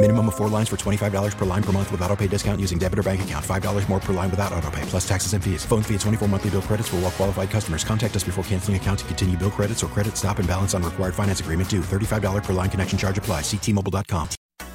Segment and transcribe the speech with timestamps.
[0.00, 2.78] Minimum of four lines for $25 per line per month with auto pay discount using
[2.78, 3.44] debit or bank account.
[3.44, 5.64] $5 more per line without auto pay, plus taxes and fees.
[5.64, 7.82] Phone fee at 24 monthly bill credits for all well qualified customers.
[7.82, 10.84] Contact us before canceling account to continue bill credits or credit stop and balance on
[10.84, 11.80] required finance agreement due.
[11.80, 13.40] $35 per line connection charge apply.
[13.40, 14.28] Ctmobile.com.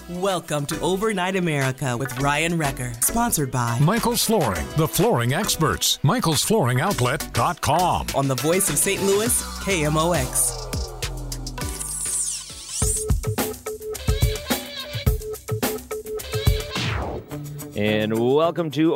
[0.09, 5.99] Welcome to Overnight America with Ryan Wrecker, sponsored by Michael's Flooring, the flooring experts.
[6.03, 8.07] Michael'sFlooringOutlet.com.
[8.13, 9.01] on the voice of St.
[9.01, 10.72] Louis, KMOX.
[17.83, 18.93] And welcome to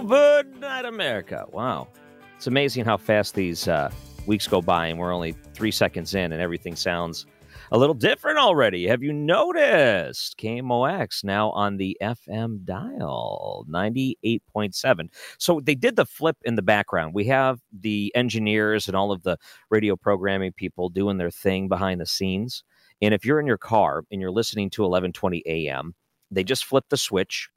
[0.00, 1.44] Overnight America.
[1.52, 1.88] Wow.
[2.34, 3.90] It's amazing how fast these uh,
[4.26, 7.26] weeks go by, and we're only three seconds in, and everything sounds
[7.72, 8.86] a little different already.
[8.86, 10.38] Have you noticed?
[10.38, 15.08] KMOX now on the FM dial, 98.7.
[15.36, 17.12] So they did the flip in the background.
[17.12, 19.36] We have the engineers and all of the
[19.68, 22.64] radio programming people doing their thing behind the scenes.
[23.02, 25.94] And if you're in your car and you're listening to 1120 AM,
[26.30, 27.48] they just flipped the switch.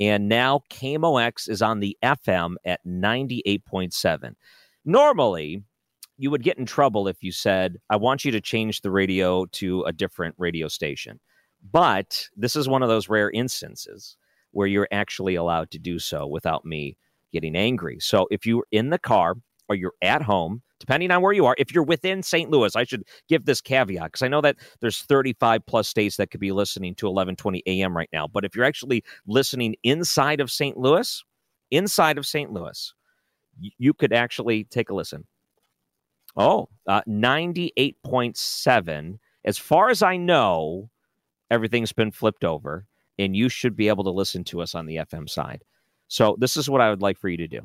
[0.00, 4.34] And now KMOX is on the FM at 98.7.
[4.84, 5.62] Normally,
[6.18, 9.46] you would get in trouble if you said, I want you to change the radio
[9.46, 11.20] to a different radio station.
[11.70, 14.16] But this is one of those rare instances
[14.50, 16.96] where you're actually allowed to do so without me
[17.32, 17.98] getting angry.
[18.00, 19.34] So if you're in the car
[19.68, 22.50] or you're at home, depending on where you are, if you're within St.
[22.50, 26.32] Louis, I should give this caveat because I know that there's 35 plus states that
[26.32, 28.26] could be listening to 1120 AM right now.
[28.26, 30.76] But if you're actually listening inside of St.
[30.76, 31.22] Louis,
[31.70, 32.52] inside of St.
[32.52, 32.94] Louis,
[33.78, 35.24] you could actually take a listen.
[36.36, 39.18] Oh, uh, 98.7.
[39.44, 40.90] As far as I know,
[41.48, 42.88] everything's been flipped over,
[43.20, 45.62] and you should be able to listen to us on the FM side.
[46.08, 47.60] So, this is what I would like for you to do.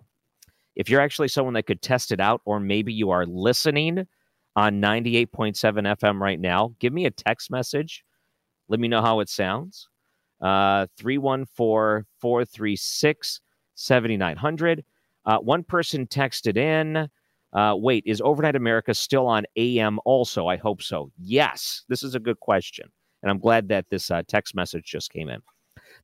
[0.77, 4.07] If you're actually someone that could test it out, or maybe you are listening
[4.55, 8.05] on 98.7 FM right now, give me a text message.
[8.69, 9.89] Let me know how it sounds.
[10.39, 13.41] Uh, 314 436
[13.73, 14.85] 7900.
[15.25, 17.09] Uh, one person texted in.
[17.53, 20.45] Uh, wait, is Overnight America still on AM also?
[20.45, 21.11] I hope so.
[21.17, 22.91] Yes, this is a good question.
[23.23, 25.41] And I'm glad that this uh, text message just came in.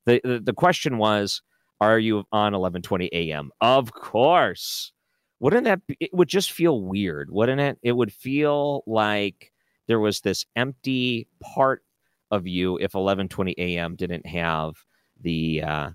[0.04, 1.42] The, the, the question was,
[1.90, 3.50] are you on 1120 AM?
[3.60, 4.92] Of course.
[5.40, 7.78] Wouldn't that be, it would just feel weird, wouldn't it?
[7.82, 9.52] It would feel like
[9.86, 11.82] there was this empty part
[12.30, 14.74] of you if 1120 AM didn't have
[15.20, 15.90] the uh,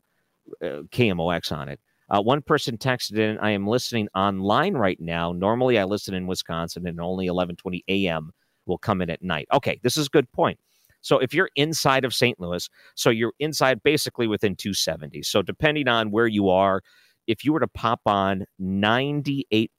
[0.64, 1.80] uh, KMOX on it.
[2.10, 5.32] Uh, one person texted in, I am listening online right now.
[5.32, 8.32] Normally I listen in Wisconsin and only 1120 AM
[8.66, 9.48] will come in at night.
[9.54, 10.60] Okay, this is a good point.
[11.02, 12.40] So if you're inside of St.
[12.40, 15.24] Louis, so you're inside basically within 270.
[15.24, 16.82] So depending on where you are,
[17.28, 19.70] if you were to pop on 98.7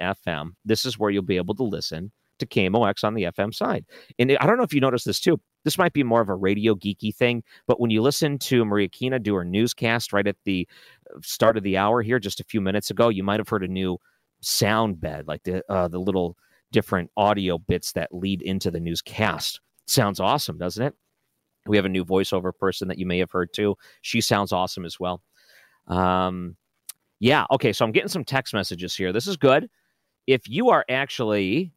[0.00, 3.84] FM, this is where you'll be able to listen to KMOX on the FM side.
[4.18, 5.38] And I don't know if you noticed this too.
[5.64, 8.88] This might be more of a radio geeky thing, but when you listen to Maria
[8.88, 10.66] Kina do her newscast right at the
[11.22, 13.68] start of the hour here, just a few minutes ago, you might have heard a
[13.68, 13.98] new
[14.40, 16.36] sound bed, like the uh, the little
[16.72, 19.60] different audio bits that lead into the newscast.
[19.90, 20.94] Sounds awesome, doesn't it?
[21.66, 23.76] We have a new voiceover person that you may have heard too.
[24.02, 25.22] She sounds awesome as well.
[25.88, 26.56] Um,
[27.18, 29.12] yeah, okay, so I'm getting some text messages here.
[29.12, 29.68] This is good.
[30.26, 31.72] If you are actually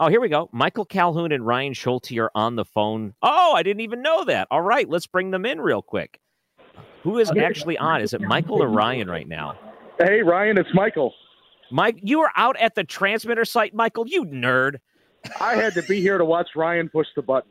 [0.00, 0.48] Oh, here we go.
[0.52, 3.14] Michael Calhoun and Ryan Schulte are on the phone.
[3.22, 4.48] Oh, I didn't even know that.
[4.50, 6.18] All right, let's bring them in real quick.
[7.04, 8.00] Who is actually on?
[8.00, 9.56] Is it Michael or Ryan right now?
[10.00, 11.14] Hey, Ryan, it's Michael.
[11.70, 14.04] Mike, you were out at the transmitter site, Michael.
[14.08, 14.78] You nerd.
[15.40, 17.50] I had to be here to watch Ryan push the button.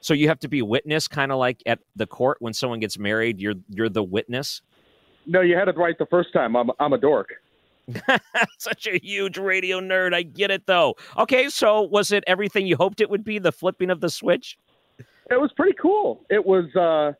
[0.00, 2.98] So you have to be witness, kind of like at the court when someone gets
[2.98, 3.40] married.
[3.40, 4.62] You're you're the witness.
[5.26, 6.56] No, you had it right the first time.
[6.56, 7.30] I'm I'm a dork.
[8.58, 10.14] Such a huge radio nerd.
[10.14, 10.94] I get it though.
[11.16, 13.38] Okay, so was it everything you hoped it would be?
[13.38, 14.58] The flipping of the switch.
[15.30, 16.24] It was pretty cool.
[16.30, 17.12] It was uh,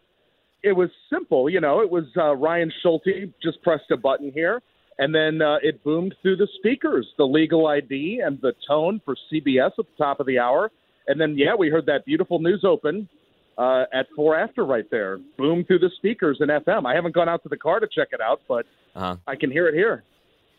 [0.63, 1.49] it was simple.
[1.51, 4.63] You know, it was uh, Ryan Schulte just pressed a button here,
[4.99, 9.17] and then uh, it boomed through the speakers, the legal ID and the tone for
[9.33, 10.71] CBS at the top of the hour,
[11.07, 13.09] and then yeah, we heard that beautiful news open
[13.57, 16.87] uh, at four after right there, boom through the speakers in FM.
[16.87, 19.17] I haven't gone out to the car to check it out, but Uh-huh.
[19.27, 20.05] I can hear it here.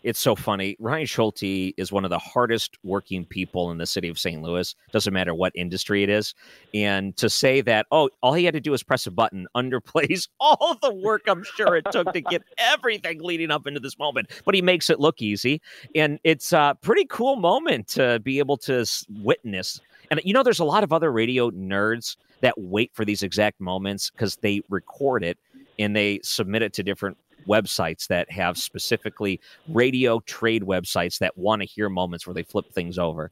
[0.01, 0.77] It's so funny.
[0.79, 4.41] Ryan Schulte is one of the hardest working people in the city of St.
[4.41, 4.73] Louis.
[4.93, 6.33] Doesn't matter what industry it is.
[6.73, 10.29] And to say that, oh, all he had to do was press a button underplays
[10.39, 14.29] all the work I'm sure it took to get everything leading up into this moment.
[14.45, 15.61] But he makes it look easy.
[15.93, 19.81] And it's a pretty cool moment to be able to witness.
[20.11, 23.59] And you know, there's a lot of other radio nerds that wait for these exact
[23.59, 25.37] moments because they record it
[25.77, 31.61] and they submit it to different websites that have specifically radio trade websites that want
[31.61, 33.31] to hear moments where they flip things over.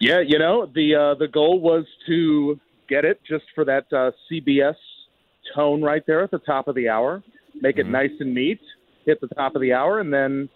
[0.00, 2.58] Yeah, you know the uh, the goal was to
[2.88, 4.74] get it just for that uh, CBS
[5.54, 7.22] tone right there at the top of the hour,
[7.60, 8.60] make it nice and neat,
[9.06, 10.48] hit the top of the hour, and then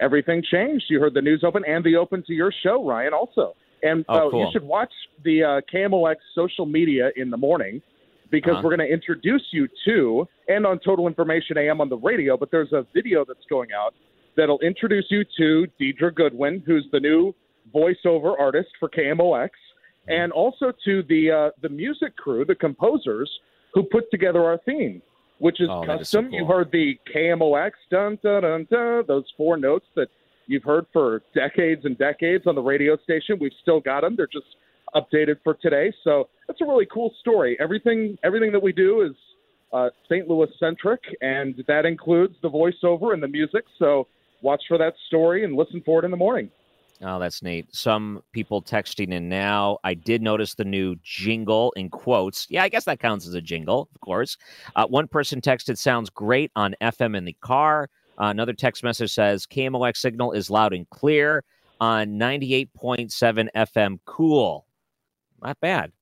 [0.00, 0.84] everything changed.
[0.88, 3.54] You heard the news open and the open to your show, Ryan, also.
[3.84, 4.40] And Oh, uh, cool.
[4.46, 4.92] you should watch
[5.24, 7.82] the uh, KMOX social media in the morning
[8.32, 8.62] because Uh-huh.
[8.64, 12.50] we're going to introduce you to, and on Total Information AM on the radio, but
[12.50, 13.94] there's a video that's going out
[14.36, 17.32] that'll introduce you to Deidre Goodwin, who's the new
[17.72, 19.50] voiceover artist for KMOX,
[20.08, 23.30] and also to the uh, the music crew, the composers
[23.74, 25.00] who put together our theme,
[25.38, 26.32] which is Oh, that is so custom.
[26.32, 30.08] You heard the KMOX dun dun dun dun, those four notes that
[30.48, 33.38] you've heard for decades and decades on the radio station.
[33.40, 34.16] We've still got them.
[34.16, 34.46] They're just
[34.94, 35.92] updated for today.
[36.04, 37.56] So that's a really cool story.
[37.60, 39.12] Everything everything that we do is
[39.72, 40.28] uh, St.
[40.28, 43.64] Louis centric, and that includes the voiceover and the music.
[43.78, 44.06] So
[44.42, 46.50] watch for that story and listen for it in the morning.
[47.04, 47.74] Oh, that's neat.
[47.74, 49.78] Some people texting in now.
[49.82, 52.46] I did notice the new jingle in quotes.
[52.48, 54.36] Yeah, I guess that counts as a jingle, of course.
[54.76, 57.88] Uh, one person texted, sounds great on FM in the car.
[58.20, 61.42] Uh, another text message says, KMOX signal is loud and clear
[61.80, 63.98] on 98.7 FM.
[64.04, 64.64] Cool.
[65.42, 65.92] Not bad.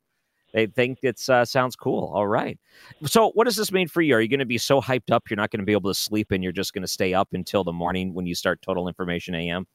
[0.52, 2.10] They think it uh, sounds cool.
[2.12, 2.58] All right.
[3.06, 4.16] So, what does this mean for you?
[4.16, 5.94] Are you going to be so hyped up you're not going to be able to
[5.94, 8.88] sleep and you're just going to stay up until the morning when you start Total
[8.88, 9.66] Information AM?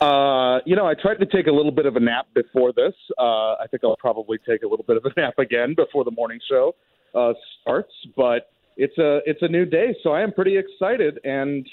[0.00, 2.94] Uh, you know, I tried to take a little bit of a nap before this.
[3.18, 6.10] Uh, I think I'll probably take a little bit of a nap again before the
[6.10, 6.74] morning show
[7.14, 7.92] uh, starts.
[8.16, 11.66] But it's a it's a new day, so I am pretty excited, and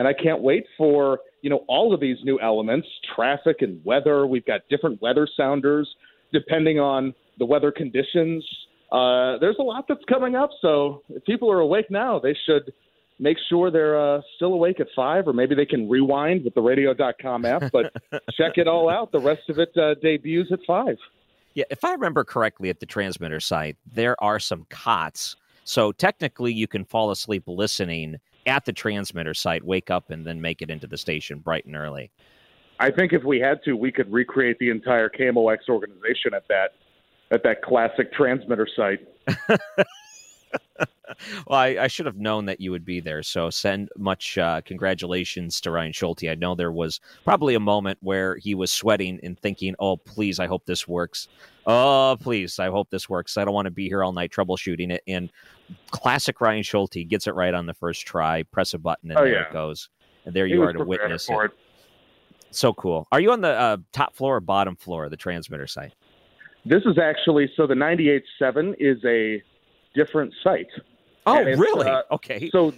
[0.00, 4.26] and I can't wait for you know all of these new elements: traffic and weather.
[4.26, 5.88] We've got different weather sounders
[6.32, 8.44] depending on the weather conditions.
[8.90, 12.72] Uh, there's a lot that's coming up, so if people are awake now, they should
[13.18, 16.62] make sure they're uh, still awake at five, or maybe they can rewind with the
[16.62, 17.64] radio.com app.
[17.70, 17.92] But
[18.32, 19.12] check it all out.
[19.12, 20.96] The rest of it uh, debuts at five.
[21.52, 25.36] Yeah, if I remember correctly at the transmitter site, there are some cots.
[25.64, 30.40] So technically, you can fall asleep listening at the transmitter site, wake up, and then
[30.40, 32.10] make it into the station bright and early.
[32.78, 36.70] I think if we had to, we could recreate the entire KMOX organization at that
[37.30, 39.06] at that classic transmitter site.
[41.46, 43.22] Well, I, I should have known that you would be there.
[43.22, 46.24] So send much uh, congratulations to Ryan Schulte.
[46.24, 50.38] I know there was probably a moment where he was sweating and thinking, "Oh, please,
[50.38, 51.28] I hope this works.
[51.66, 53.36] Oh, please, I hope this works.
[53.36, 55.30] I don't want to be here all night troubleshooting it." And
[55.90, 58.42] classic Ryan Schulte gets it right on the first try.
[58.44, 59.46] Press a button, and Oh, there yeah.
[59.46, 59.88] it goes.
[60.24, 61.52] And there He you are to witness for it.
[62.50, 63.06] So cool.
[63.12, 65.94] Are you on the uh, top floor or bottom floor of the transmitter site?
[66.66, 69.42] This is actually so the 98.7 is a
[69.94, 70.66] different site.
[71.26, 71.88] Oh, really?
[71.88, 72.50] uh, okay.
[72.50, 72.72] So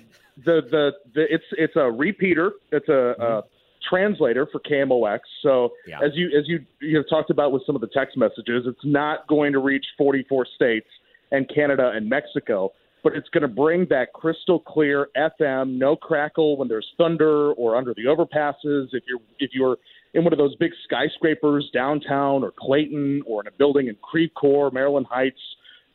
[0.45, 2.53] the, the the it's it's a repeater.
[2.71, 3.43] It's a, a
[3.89, 5.21] translator for KMOX.
[5.43, 5.91] So Mm-hmm.
[5.91, 6.01] Yeah.
[6.07, 8.85] as you as you you have talked about with some of the text messages, it's
[8.85, 10.87] not going to reach 44 states
[11.33, 12.71] and Canada and Mexico,
[13.03, 17.75] but it's going to bring that crystal clear FM, no crackle when there's thunder or
[17.75, 18.89] under the overpasses.
[18.93, 19.77] If you're if you're
[20.15, 24.31] in one of those big skyscrapers downtown or Clayton or in a building in Creve
[24.37, 25.41] Coeur, Maryland Heights,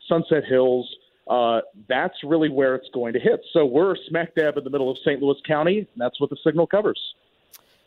[0.08, 0.86] Sunset Hills,
[1.30, 3.40] uh, that's really where it's going to hit.
[3.52, 5.22] So we're smack dab in the middle of St.
[5.22, 7.00] Louis County, and that's what the signal covers.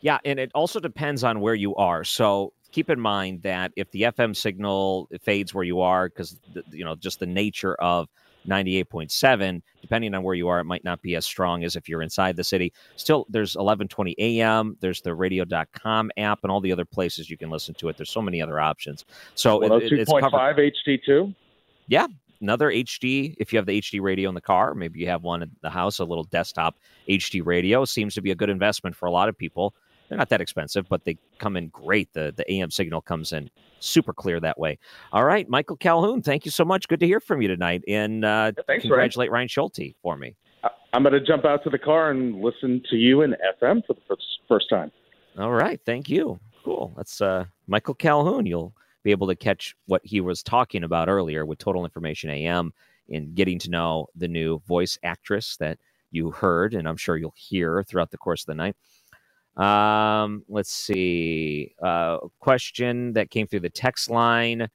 [0.00, 2.02] Yeah, and it also depends on where you are.
[2.02, 6.38] So keep in mind that if the FM signal fades where you are, because
[6.72, 8.08] you know just the nature of
[8.48, 12.02] 98.7, depending on where you are, it might not be as strong as if you're
[12.02, 12.72] inside the city.
[12.96, 17.50] Still, there's 1120 AM, there's the radio.com app, and all the other places you can
[17.50, 17.96] listen to it.
[17.96, 19.04] There's so many other options.
[19.34, 20.32] So it- it- it's covered.
[20.32, 21.34] 102.5 HD2.
[21.88, 22.06] Yeah,
[22.40, 23.36] another HD.
[23.38, 25.70] If you have the HD radio in the car, maybe you have one in the
[25.70, 26.76] house, a little desktop
[27.08, 29.74] HD radio seems to be a good investment for a lot of people.
[30.12, 32.12] They're not that expensive, but they come in great.
[32.12, 33.48] The the AM signal comes in
[33.80, 34.78] super clear that way.
[35.10, 36.86] All right, Michael Calhoun, thank you so much.
[36.86, 40.36] Good to hear from you tonight, and uh, Thanks, congratulate Ryan Schulte for me.
[40.92, 43.94] I'm going to jump out to the car and listen to you in FM for
[43.94, 44.92] the first, first time.
[45.38, 46.38] All right, thank you.
[46.62, 46.92] Cool.
[46.94, 48.44] That's uh, Michael Calhoun.
[48.44, 52.74] You'll be able to catch what he was talking about earlier with Total Information AM
[53.08, 55.78] in getting to know the new voice actress that
[56.10, 58.76] you heard, and I'm sure you'll hear throughout the course of the night.
[59.56, 61.74] Um, let's see.
[61.82, 64.68] Uh, question that came through the text line.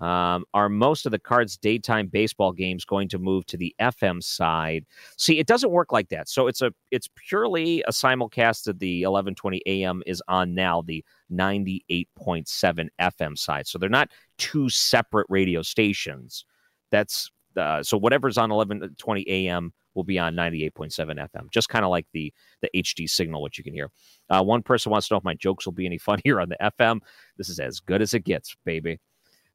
[0.00, 4.22] Um, are most of the cards daytime baseball games going to move to the FM
[4.22, 4.86] side?
[5.16, 6.28] See, it doesn't work like that.
[6.28, 10.02] So it's a it's purely a simulcast of the 11:20 a.m.
[10.04, 13.68] is on now the 98.7 FM side.
[13.68, 16.44] So they're not two separate radio stations.
[16.90, 19.72] That's uh, so whatever's on 11:20 a.m.
[19.94, 21.50] will be on 98.7 FM.
[21.50, 23.90] Just kind of like the the HD signal, which you can hear.
[24.30, 26.56] Uh, one person wants to know if my jokes will be any funnier on the
[26.60, 27.00] FM.
[27.36, 28.98] This is as good as it gets, baby.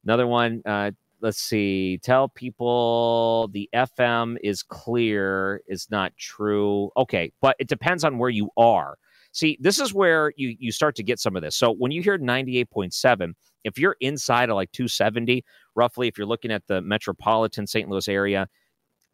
[0.04, 0.62] Another one.
[0.64, 1.98] Uh, let's see.
[2.02, 6.90] Tell people the FM is clear is not true.
[6.96, 8.96] Okay, but it depends on where you are.
[9.32, 11.56] See, this is where you you start to get some of this.
[11.56, 13.32] So when you hear 98.7,
[13.64, 15.44] if you're inside of like 270,
[15.76, 17.88] roughly, if you're looking at the metropolitan St.
[17.88, 18.48] Louis area,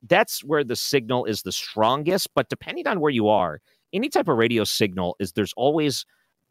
[0.09, 2.29] that's where the signal is the strongest.
[2.35, 3.61] But depending on where you are,
[3.93, 6.05] any type of radio signal is there's always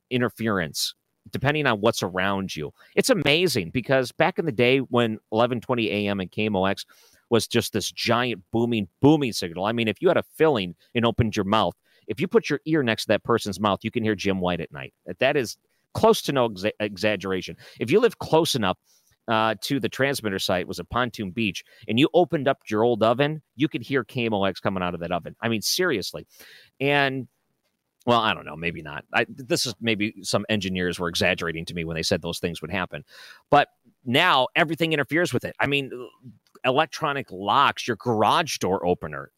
[0.09, 0.93] interference
[1.31, 2.71] depending on what's around you.
[2.95, 6.19] It's amazing because back in the day when 11:20 a.m.
[6.19, 6.85] and KMOX
[7.29, 9.65] was just this giant booming booming signal.
[9.65, 11.74] I mean, if you had a filling and opened your mouth,
[12.07, 14.62] if you put your ear next to that person's mouth, you can hear Jim White
[14.62, 14.93] at night.
[15.19, 15.57] That is
[15.93, 17.57] close to no exa- exaggeration.
[17.79, 18.77] If you live close enough
[19.27, 23.01] uh, to the transmitter site was a pontoon beach and you opened up your old
[23.01, 25.36] oven you could hear kmox coming out of that oven.
[25.41, 26.27] I mean seriously.
[26.79, 27.27] And
[28.05, 29.03] well i don't know maybe not.
[29.13, 32.62] I, this is maybe some engineers were exaggerating to me when they said those things
[32.62, 33.03] would happen.
[33.50, 33.70] But
[34.05, 35.55] now everything interferes with it.
[35.60, 35.91] I mean
[36.63, 39.32] electronic locks your garage door opener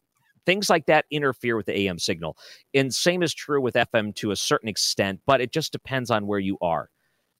[0.46, 2.38] things like that interfere with the am signal.
[2.72, 6.26] And same is true with fm to a certain extent but it just depends on
[6.26, 6.90] where you are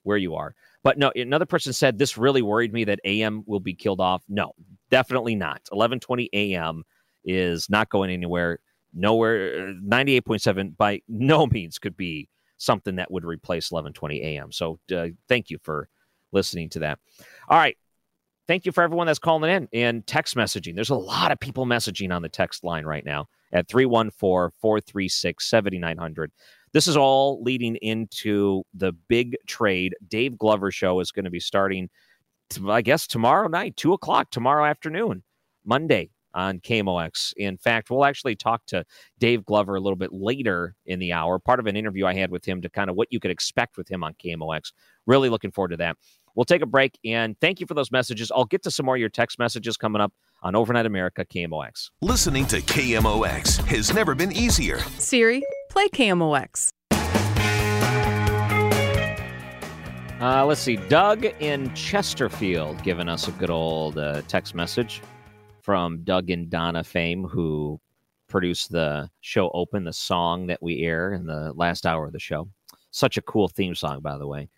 [0.03, 3.59] where you are but no another person said this really worried me that am will
[3.59, 4.23] be killed off.
[4.27, 4.53] No
[4.89, 5.61] definitely not.
[5.69, 6.83] 1120 am
[7.23, 8.59] is not going anywhere.
[8.93, 15.07] Nowhere 98.7 by no means could be something that would replace 1120 am so uh,
[15.27, 15.89] thank you for
[16.31, 16.99] listening to that.
[17.47, 17.77] All right.
[18.47, 20.73] Thank you for everyone that's calling in and text messaging.
[20.73, 26.27] There's a lot of people messaging on the text line right now at 314-436-7900
[26.73, 31.39] this is all leading into the big trade dave glover show is going to be
[31.39, 31.89] starting
[32.67, 35.23] i guess tomorrow night 2 o'clock tomorrow afternoon
[35.65, 37.33] monday on KMOX.
[37.37, 38.85] In fact, we'll actually talk to
[39.19, 42.31] Dave Glover a little bit later in the hour, part of an interview I had
[42.31, 44.71] with him to kind of what you could expect with him on KMOX.
[45.05, 45.97] Really looking forward to that.
[46.35, 48.31] We'll take a break and thank you for those messages.
[48.31, 51.89] I'll get to some more of your text messages coming up on Overnight America KMOX.
[52.01, 54.79] Listening to KMOX has never been easier.
[54.97, 56.69] Siri, play KMOX.
[60.21, 60.75] Uh, let's see.
[60.75, 65.01] Doug in Chesterfield giving us a good old uh, text message
[65.61, 67.79] from Doug and Donna fame, who
[68.27, 72.19] produced the show Open, the song that we air in the last hour of the
[72.19, 72.49] show.
[72.91, 74.49] Such a cool theme song, by the way.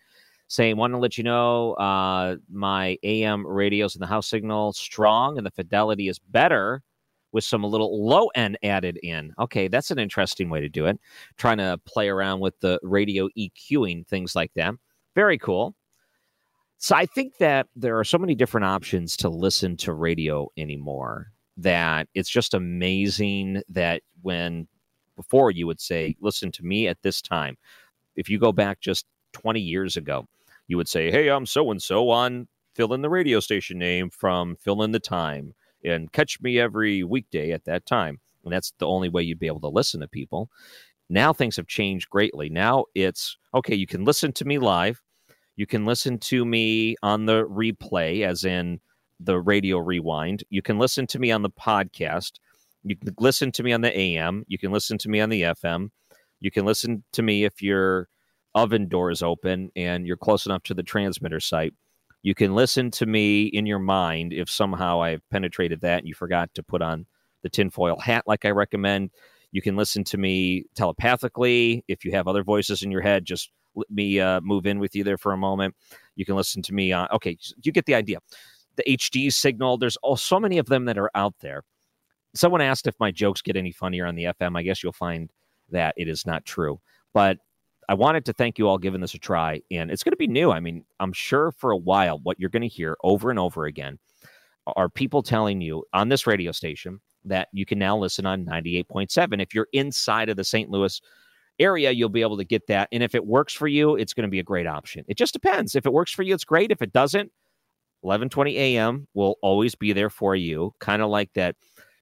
[0.48, 5.38] Saying, want to let you know uh, my AM radios and the house signal strong
[5.38, 6.82] and the fidelity is better
[7.32, 9.32] with some little low end added in.
[9.38, 11.00] Okay, that's an interesting way to do it.
[11.38, 14.74] Trying to play around with the radio EQing, things like that.
[15.14, 15.74] Very cool.
[16.78, 21.32] So I think that there are so many different options to listen to radio anymore
[21.56, 24.66] that it's just amazing that when
[25.16, 27.56] before you would say, listen to me at this time.
[28.16, 30.26] If you go back just 20 years ago,
[30.68, 34.08] you would say, hey, I'm so and so on fill in the radio station name
[34.08, 35.52] from fill in the time
[35.84, 38.18] and catch me every weekday at that time.
[38.44, 40.48] And that's the only way you'd be able to listen to people.
[41.10, 42.48] Now things have changed greatly.
[42.48, 45.02] Now it's okay, you can listen to me live
[45.56, 48.80] you can listen to me on the replay, as in
[49.20, 50.44] the radio rewind.
[50.50, 52.32] You can listen to me on the podcast.
[52.84, 54.44] You can listen to me on the AM.
[54.48, 55.90] You can listen to me on the FM.
[56.40, 58.08] You can listen to me if your
[58.54, 61.74] oven door is open and you're close enough to the transmitter site.
[62.22, 66.14] You can listen to me in your mind if somehow I've penetrated that and you
[66.14, 67.06] forgot to put on
[67.42, 69.10] the tinfoil hat like I recommend.
[69.50, 71.84] You can listen to me telepathically.
[71.88, 74.94] If you have other voices in your head, just let me uh, move in with
[74.94, 75.74] you there for a moment.
[76.14, 78.18] You can listen to me on, okay, you get the idea.
[78.76, 81.62] The HD signal, there's all, so many of them that are out there.
[82.34, 84.56] Someone asked if my jokes get any funnier on the FM.
[84.56, 85.30] I guess you'll find
[85.70, 86.80] that it is not true.
[87.12, 87.38] But
[87.88, 90.26] I wanted to thank you all giving this a try, and it's going to be
[90.26, 90.50] new.
[90.52, 93.66] I mean, I'm sure for a while, what you're going to hear over and over
[93.66, 93.98] again
[94.66, 99.42] are people telling you on this radio station that you can now listen on 98.7.
[99.42, 100.70] If you're inside of the St.
[100.70, 101.00] Louis
[101.58, 102.88] area, you'll be able to get that.
[102.92, 105.04] And if it works for you, it's going to be a great option.
[105.08, 105.74] It just depends.
[105.74, 106.70] If it works for you, it's great.
[106.70, 107.30] If it doesn't,
[108.04, 109.06] 11:20 a.m.
[109.14, 111.56] will always be there for you, kind of like that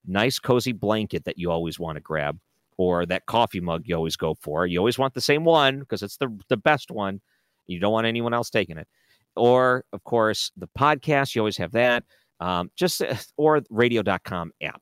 [0.07, 2.39] nice cozy blanket that you always want to grab
[2.81, 4.67] or that coffee mug you always go for.
[4.67, 7.21] You always want the same one because it's the the best one.
[7.67, 8.89] You don't want anyone else taking it.
[9.37, 12.05] Or of course, the podcast, you always have that.
[12.41, 13.03] Um, just
[13.37, 14.81] or radio.com app.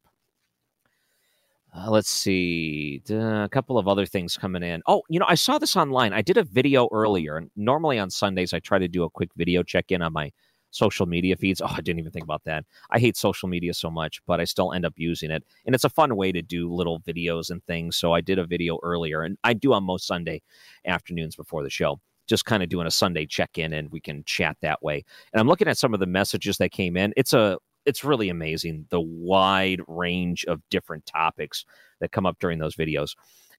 [1.76, 4.80] Uh, let's see a couple of other things coming in.
[4.86, 6.12] Oh, you know, I saw this online.
[6.12, 7.36] I did a video earlier.
[7.36, 10.30] and Normally on Sundays, I try to do a quick video check in on my
[10.70, 11.60] social media feeds.
[11.60, 12.64] Oh, I didn't even think about that.
[12.90, 15.44] I hate social media so much, but I still end up using it.
[15.66, 17.96] And it's a fun way to do little videos and things.
[17.96, 20.42] So I did a video earlier, and I do on most Sunday
[20.86, 22.00] afternoons before the show.
[22.26, 25.04] Just kind of doing a Sunday check in, and we can chat that way.
[25.32, 27.14] And I'm looking at some of the messages that came in.
[27.16, 31.64] It's a it's really amazing the wide range of different topics
[32.00, 33.14] that come up during those videos.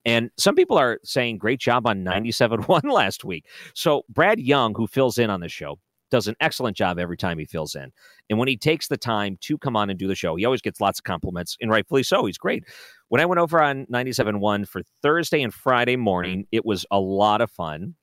[0.05, 3.45] And some people are saying great job on 97.1 last week.
[3.73, 7.37] So Brad Young, who fills in on the show, does an excellent job every time
[7.37, 7.91] he fills in.
[8.29, 10.61] And when he takes the time to come on and do the show, he always
[10.61, 12.25] gets lots of compliments, and rightfully so.
[12.25, 12.65] He's great.
[13.09, 17.41] When I went over on 97.1 for Thursday and Friday morning, it was a lot
[17.41, 17.95] of fun.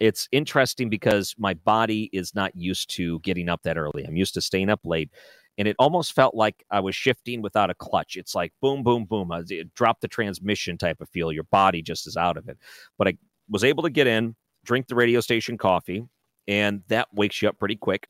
[0.00, 4.04] It's interesting because my body is not used to getting up that early.
[4.04, 5.10] I'm used to staying up late.
[5.58, 8.16] And it almost felt like I was shifting without a clutch.
[8.16, 9.30] It's like boom, boom, boom.
[9.30, 11.32] Uh, it dropped the transmission type of feel.
[11.32, 12.58] Your body just is out of it.
[12.98, 13.16] But I
[13.48, 16.04] was able to get in, drink the radio station coffee,
[16.48, 18.08] and that wakes you up pretty quick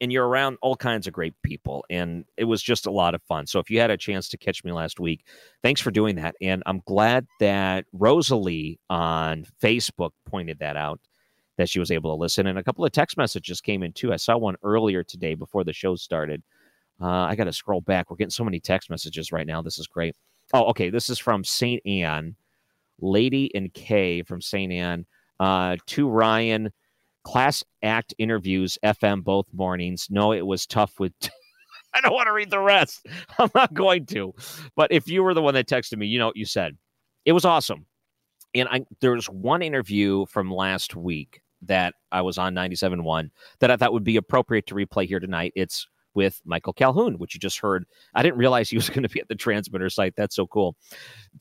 [0.00, 3.22] and you're around all kinds of great people and it was just a lot of
[3.22, 3.46] fun.
[3.46, 5.24] So if you had a chance to catch me last week
[5.62, 11.00] thanks for doing that and i'm glad that rosalie on facebook pointed that out
[11.56, 14.12] that she was able to listen and a couple of text messages came in too.
[14.12, 16.42] I saw one earlier today before the show started.
[17.00, 18.10] Uh, i got to scroll back.
[18.10, 19.62] We're getting so many text messages right now.
[19.62, 20.16] This is great.
[20.52, 20.90] Oh okay.
[20.90, 22.34] This is from st anne
[23.00, 25.06] lady and k from st anne
[25.40, 26.72] uh, to ryan
[27.24, 30.08] class act interviews FM both mornings.
[30.10, 31.12] No, it was tough with.
[31.94, 33.06] I don't want to read the rest.
[33.38, 34.34] I'm not going to.
[34.74, 36.76] But if you were the one that texted me, you know what you said.
[37.24, 37.86] It was awesome.
[38.54, 43.70] And I, there was one interview from last week that I was on 97.1 that
[43.70, 45.52] I thought would be appropriate to replay here tonight.
[45.56, 47.84] It's with Michael Calhoun, which you just heard.
[48.14, 50.14] I didn't realize he was going to be at the transmitter site.
[50.16, 50.76] That's so cool.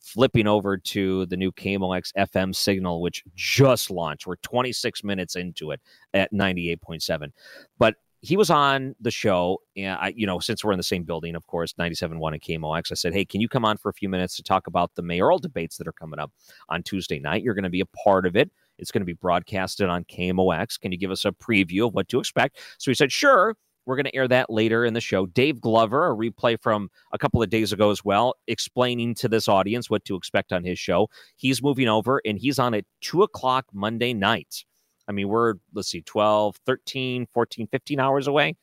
[0.01, 4.27] Flipping over to the new KMOX FM signal, which just launched.
[4.27, 5.81] We're 26 minutes into it
[6.13, 7.31] at 98.7.
[7.77, 11.03] But he was on the show, and I, you know, since we're in the same
[11.03, 13.93] building, of course, 97.1 and KMOX, I said, hey, can you come on for a
[13.93, 16.31] few minutes to talk about the mayoral debates that are coming up
[16.69, 17.43] on Tuesday night?
[17.43, 18.49] You're going to be a part of it.
[18.79, 20.79] It's going to be broadcasted on KMOX.
[20.79, 22.59] Can you give us a preview of what to expect?
[22.77, 23.57] So he said, sure.
[23.85, 25.25] We're going to air that later in the show.
[25.25, 29.47] Dave Glover, a replay from a couple of days ago as well, explaining to this
[29.47, 31.09] audience what to expect on his show.
[31.35, 34.63] He's moving over and he's on at 2 o'clock Monday night.
[35.07, 38.55] I mean, we're, let's see, 12, 13, 14, 15 hours away.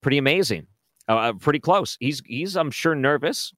[0.00, 0.66] Pretty amazing.
[1.08, 1.96] Uh, uh pretty close.
[2.00, 3.52] He's, he's, I'm sure, nervous.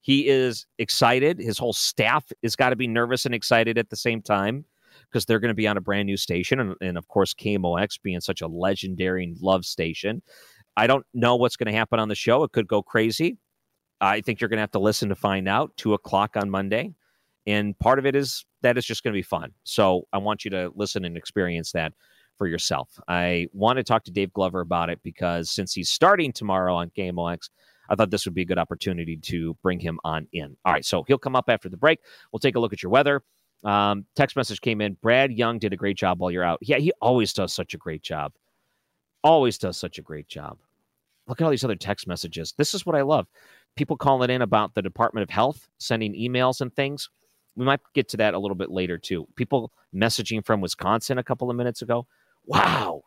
[0.00, 1.38] He is excited.
[1.38, 4.64] His whole staff has got to be nervous and excited at the same time
[5.12, 6.58] because they're going to be on a brand new station.
[6.58, 10.22] And, and of course, KMOX being such a legendary love station.
[10.76, 12.42] I don't know what's going to happen on the show.
[12.44, 13.36] It could go crazy.
[14.00, 15.76] I think you're going to have to listen to find out.
[15.76, 16.94] Two o'clock on Monday.
[17.46, 19.52] And part of it is that it's just going to be fun.
[19.64, 21.92] So I want you to listen and experience that
[22.38, 22.88] for yourself.
[23.08, 26.90] I want to talk to Dave Glover about it because since he's starting tomorrow on
[26.96, 27.50] KMOX,
[27.90, 30.56] I thought this would be a good opportunity to bring him on in.
[30.64, 31.98] All right, so he'll come up after the break.
[32.32, 33.22] We'll take a look at your weather.
[33.64, 34.94] Um, text message came in.
[34.94, 36.58] Brad Young did a great job while you're out.
[36.62, 38.32] Yeah, he always does such a great job.
[39.22, 40.58] Always does such a great job.
[41.28, 42.54] Look at all these other text messages.
[42.56, 43.28] This is what I love.
[43.76, 47.08] People calling in about the Department of Health, sending emails and things.
[47.54, 49.26] We might get to that a little bit later too.
[49.36, 52.06] People messaging from Wisconsin a couple of minutes ago.
[52.46, 53.02] Wow.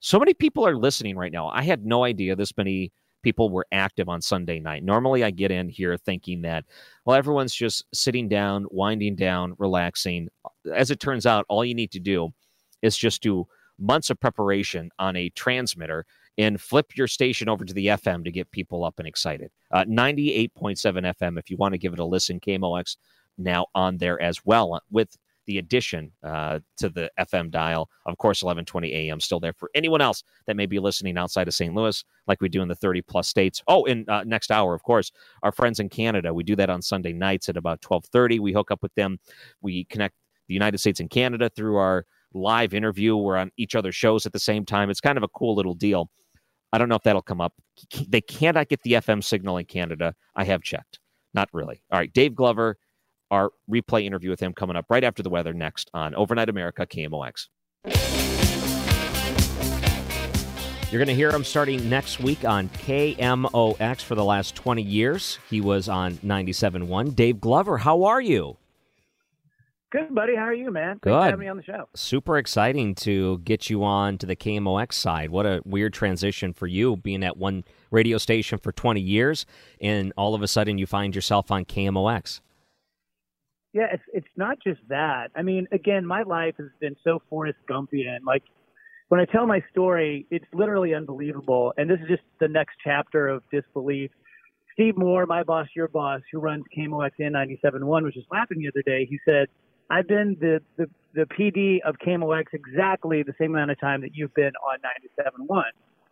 [0.00, 1.48] So many people are listening right now.
[1.48, 4.84] I had no idea this many people were active on Sunday night.
[4.84, 6.64] Normally, I get in here thinking that,
[7.04, 10.28] well, everyone's just sitting down, winding down, relaxing.
[10.74, 12.30] As it turns out, all you need to do
[12.82, 13.46] is just do
[13.78, 16.04] months of preparation on a transmitter
[16.36, 19.50] and flip your station over to the FM to get people up and excited.
[19.72, 22.96] Uh, 98.7 FM, if you want to give it a listen, KMOX
[23.36, 25.16] now on there as well with
[25.48, 27.88] the addition uh, to the FM dial.
[28.06, 29.18] Of course, 11:20 a.m.
[29.18, 31.74] still there for anyone else that may be listening outside of St.
[31.74, 33.62] Louis, like we do in the 30 plus states.
[33.66, 35.10] Oh, in uh, next hour, of course,
[35.42, 36.32] our friends in Canada.
[36.32, 38.38] We do that on Sunday nights at about 12:30.
[38.38, 39.18] We hook up with them.
[39.62, 40.14] We connect
[40.46, 43.16] the United States and Canada through our live interview.
[43.16, 44.90] We're on each other's shows at the same time.
[44.90, 46.10] It's kind of a cool little deal.
[46.72, 47.54] I don't know if that'll come up.
[48.06, 50.14] They cannot get the FM signal in Canada.
[50.36, 51.00] I have checked.
[51.32, 51.82] Not really.
[51.90, 52.76] All right, Dave Glover,
[53.30, 56.86] our replay interview with him coming up right after the weather next on Overnight America
[56.86, 57.48] KMOX.
[60.90, 65.38] You're going to hear him starting next week on KMOX for the last 20 years.
[65.50, 67.14] He was on 97.1.
[67.14, 68.56] Dave Glover, how are you?
[69.90, 70.34] Good, buddy.
[70.34, 70.98] How are you, man?
[71.00, 71.10] Good.
[71.10, 71.88] Thanks for having me on the show.
[71.94, 75.30] Super exciting to get you on to the KMOX side.
[75.30, 79.46] What a weird transition for you, being at one radio station for 20 years,
[79.80, 82.40] and all of a sudden you find yourself on KMOX.
[83.72, 85.30] Yeah, it's it's not just that.
[85.36, 88.20] I mean, again, my life has been so Forrest Gumpian.
[88.26, 88.42] Like
[89.08, 91.72] when I tell my story, it's literally unbelievable.
[91.76, 94.10] And this is just the next chapter of disbelief.
[94.72, 98.82] Steve Moore, my boss, your boss, who runs KMOX N97.1, was just laughing the other
[98.82, 99.06] day.
[99.10, 99.48] He said,
[99.90, 104.14] I've been the, the, the PD of KMOX exactly the same amount of time that
[104.14, 104.78] you've been on
[105.48, 105.62] 97.1.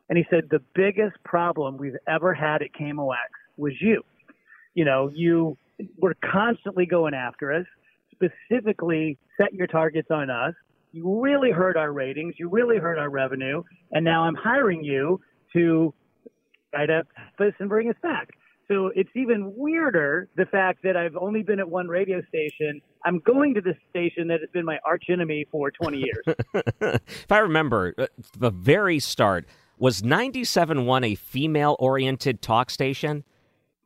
[0.08, 3.14] And he said, the biggest problem we've ever had at KMOX
[3.56, 4.02] was you.
[4.74, 5.56] You know, you
[5.98, 7.66] were constantly going after us,
[8.12, 10.54] specifically set your targets on us
[10.96, 12.36] you really hurt our ratings.
[12.38, 13.62] You really hurt our revenue.
[13.92, 15.20] And now I'm hiring you
[15.52, 15.92] to
[16.72, 17.06] to help
[17.40, 18.28] us and bring us back.
[18.68, 22.80] So it's even weirder the fact that I've only been at one radio station.
[23.04, 26.36] I'm going to this station that has been my arch enemy for 20 years.
[27.00, 29.46] if I remember, uh, the very start
[29.78, 33.24] was 97.1 a female oriented talk station?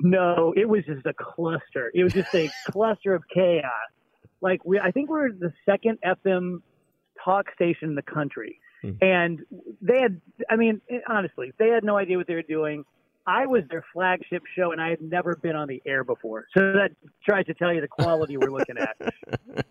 [0.01, 1.91] No, it was just a cluster.
[1.95, 3.65] It was just a cluster of chaos.
[4.41, 6.63] Like we, I think we're the second FM
[7.23, 8.59] talk station in the country.
[8.83, 8.91] Hmm.
[9.01, 9.41] And
[9.83, 12.85] they had, I mean, honestly, they had no idea what they were doing.
[13.27, 16.47] I was their flagship show, and I had never been on the air before.
[16.57, 16.91] So that
[17.25, 18.97] tries to tell you the quality we're looking at.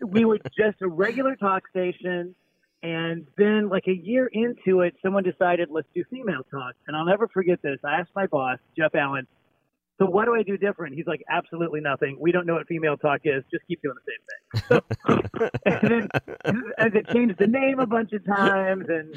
[0.00, 2.34] we were just a regular talk station,
[2.82, 6.74] and then like a year into it, someone decided let's do female talk.
[6.86, 7.78] And I'll never forget this.
[7.84, 9.26] I asked my boss, Jeff Allen,
[10.00, 10.94] so what do I do different?
[10.94, 12.16] He's like, absolutely nothing.
[12.18, 13.44] We don't know what female talk is.
[13.50, 14.80] Just keep doing the same thing.
[15.36, 19.14] So, and then as it changed the name a bunch of times, and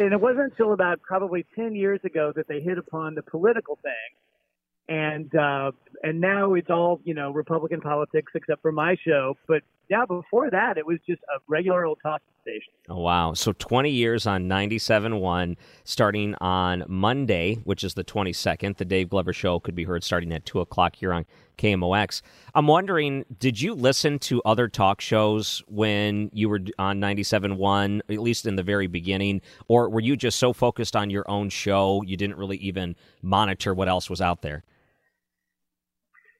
[0.00, 3.78] and it wasn't until about probably ten years ago that they hit upon the political
[3.82, 9.36] thing, and uh, and now it's all you know Republican politics except for my show.
[9.46, 12.72] But yeah, before that, it was just a regular old talk station.
[12.88, 13.32] Oh, wow.
[13.32, 18.76] So 20 years on 97.1, starting on Monday, which is the 22nd.
[18.76, 21.24] The Dave Glover Show could be heard starting at 2 o'clock here on
[21.56, 22.22] KMOX.
[22.54, 28.18] I'm wondering, did you listen to other talk shows when you were on 97.1, at
[28.18, 29.40] least in the very beginning?
[29.68, 33.74] Or were you just so focused on your own show, you didn't really even monitor
[33.74, 34.64] what else was out there?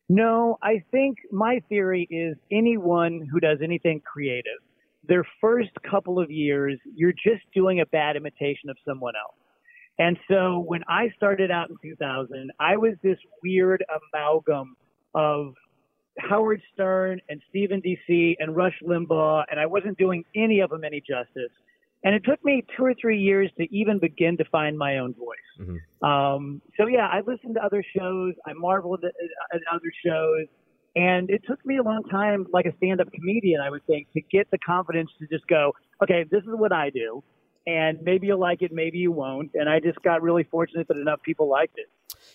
[0.08, 4.58] No, I think my theory is anyone who does anything creative,
[5.06, 9.34] their first couple of years, you're just doing a bad imitation of someone else.
[9.98, 14.76] And so when I started out in 2000, I was this weird amalgam
[15.14, 15.54] of
[16.18, 20.84] Howard Stern and Stephen DC and Rush Limbaugh, and I wasn't doing any of them
[20.84, 21.52] any justice.
[22.04, 25.14] And it took me two or three years to even begin to find my own
[25.14, 25.38] voice.
[25.60, 26.04] Mm-hmm.
[26.08, 28.34] Um, so yeah, I listened to other shows.
[28.46, 29.12] I marveled at,
[29.52, 30.46] at other shows.
[30.96, 34.20] And it took me a long time, like a stand-up comedian, I would think, to
[34.20, 37.22] get the confidence to just go, okay, this is what I do.
[37.66, 39.50] And maybe you'll like it, maybe you won't.
[39.54, 41.86] And I just got really fortunate that enough people liked it.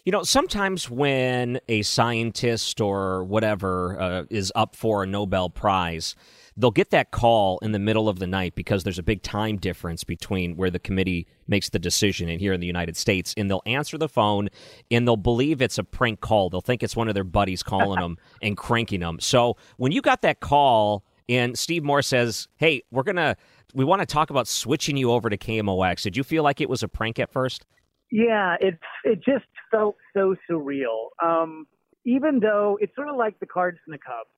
[0.05, 6.15] You know, sometimes when a scientist or whatever uh, is up for a Nobel Prize,
[6.57, 9.57] they'll get that call in the middle of the night because there's a big time
[9.57, 13.33] difference between where the committee makes the decision and here in the United States.
[13.37, 14.49] And they'll answer the phone
[14.91, 16.49] and they'll believe it's a prank call.
[16.49, 19.19] They'll think it's one of their buddies calling them and cranking them.
[19.19, 23.35] So when you got that call and Steve Moore says, Hey, we're going to,
[23.73, 26.69] we want to talk about switching you over to KMOX, did you feel like it
[26.69, 27.65] was a prank at first?
[28.11, 31.07] Yeah, it it just felt so surreal.
[31.23, 31.65] Um,
[32.05, 34.29] even though it's sort of like the Cards and the Cubs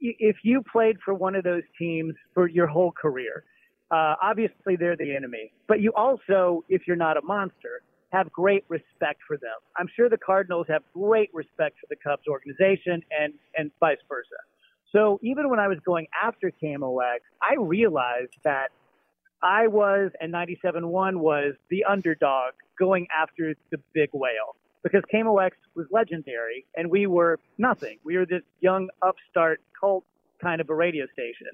[0.00, 3.44] if you played for one of those teams for your whole career,
[3.90, 5.52] uh, obviously they're the enemy.
[5.68, 7.82] But you also, if you're not a monster,
[8.12, 9.56] have great respect for them.
[9.76, 14.28] I'm sure the Cardinals have great respect for the Cubs organization and, and vice versa.
[14.92, 18.68] So even when I was going after KMOX, I realized that
[19.42, 25.86] I was and 97.1 was the underdog going after the big whale because KMOX was
[25.90, 27.98] legendary and we were nothing.
[28.04, 30.04] We were this young upstart cult
[30.40, 31.48] kind of a radio station.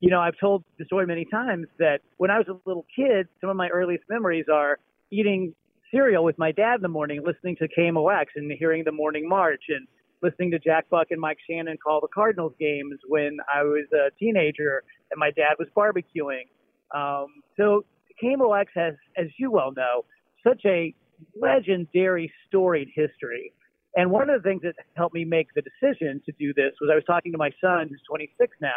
[0.00, 3.28] You know, I've told the story many times that when I was a little kid,
[3.40, 4.78] some of my earliest memories are
[5.10, 5.54] eating
[5.90, 9.62] cereal with my dad in the morning, listening to KMOX and hearing the morning march
[9.68, 9.86] and
[10.22, 14.10] listening to Jack Buck and Mike Shannon call the Cardinals games when I was a
[14.18, 16.48] teenager and my dad was barbecuing.
[16.94, 17.84] Um, so
[18.22, 20.04] KMOX has, as you well know,
[20.46, 20.94] such a
[21.40, 23.52] legendary storied history.
[23.96, 26.90] And one of the things that helped me make the decision to do this was
[26.92, 28.70] I was talking to my son, who's 26 now,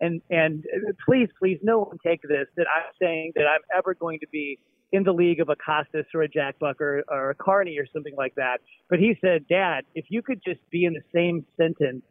[0.00, 0.64] and and
[1.04, 4.58] please, please, no one take this that I'm saying that I'm ever going to be
[4.92, 7.86] in the league of a Costas or a Jack Buck or, or a Carney or
[7.92, 8.58] something like that.
[8.88, 12.02] But he said, Dad, if you could just be in the same sentence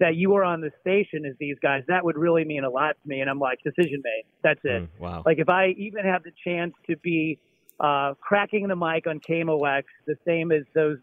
[0.00, 2.96] that you were on the station as these guys, that would really mean a lot
[3.02, 3.20] to me.
[3.20, 4.24] And I'm like, decision made.
[4.42, 4.82] That's it.
[4.82, 5.22] Mm, wow.
[5.24, 7.38] Like if I even have the chance to be
[7.80, 10.98] uh, cracking the mic on KMOX the same as those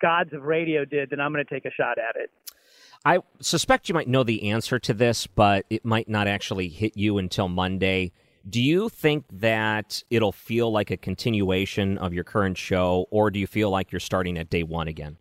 [0.00, 2.30] gods of radio did, then I'm going to take a shot at it.
[3.04, 6.96] I suspect you might know the answer to this, but it might not actually hit
[6.96, 8.12] you until Monday.
[8.48, 13.38] Do you think that it'll feel like a continuation of your current show, or do
[13.38, 15.18] you feel like you're starting at day one again?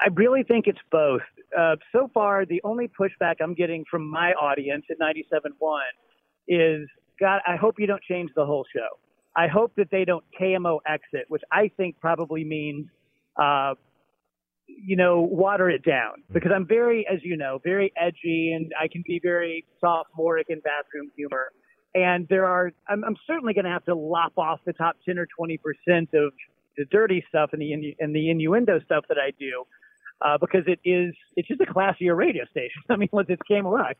[0.00, 1.20] I really think it's both.
[1.56, 5.50] Uh, so far, the only pushback I'm getting from my audience at 97.1
[6.48, 6.88] is,
[7.20, 8.98] God, I hope you don't change the whole show.
[9.36, 12.88] I hope that they don't KMO exit, which I think probably means
[13.36, 13.74] uh,
[14.84, 18.88] you know, water it down because I'm very, as you know, very edgy and I
[18.88, 21.50] can be very sophomoric in bathroom humor.
[21.94, 25.18] And there are, I'm, I'm certainly going to have to lop off the top 10
[25.18, 25.58] or 20%
[26.14, 26.32] of
[26.76, 29.64] the dirty stuff and the, and the innuendo stuff that I do,
[30.24, 32.82] uh, because it is, it's just a classier radio station.
[32.90, 33.94] I mean, it's KMOX,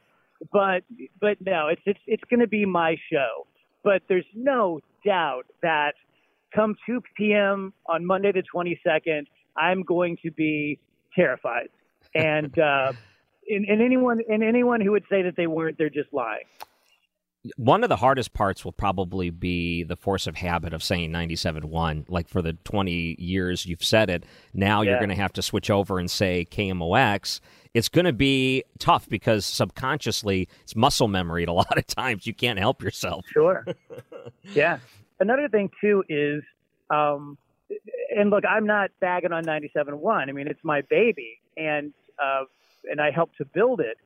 [0.53, 0.83] but,
[1.20, 3.46] but no, it's, it's, it's going to be my show.
[3.83, 5.94] But there's no doubt that
[6.55, 7.72] come 2 p.m.
[7.87, 9.26] on Monday the 22nd,
[9.57, 10.79] I'm going to be
[11.14, 11.68] terrified.
[12.14, 12.92] And uh,
[13.48, 16.44] and, and anyone and anyone who would say that they weren't, they're just lying.
[17.57, 22.05] One of the hardest parts will probably be the force of habit of saying 97.1.
[22.09, 24.90] Like for the 20 years you've said it, now yeah.
[24.90, 27.40] you're going to have to switch over and say KMOX.
[27.72, 31.44] It's going to be tough because subconsciously it's muscle memory.
[31.44, 33.24] At a lot of times you can't help yourself.
[33.29, 33.64] Sure.
[34.55, 34.79] yeah.
[35.18, 36.42] Another thing too is
[36.90, 37.38] um,
[38.14, 40.29] and look, I'm not bagging on 97.1.
[40.29, 42.44] I mean, it's my baby, and uh,
[42.90, 43.96] and I helped to build it.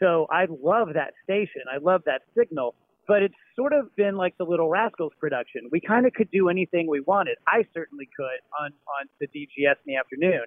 [0.00, 1.62] So I love that station.
[1.72, 2.74] I love that signal.
[3.08, 5.68] But it's sort of been like the Little Rascals production.
[5.70, 7.38] We kind of could do anything we wanted.
[7.46, 10.44] I certainly could on on the DGS in the afternoon.